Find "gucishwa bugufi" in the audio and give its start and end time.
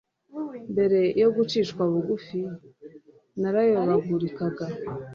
1.35-2.39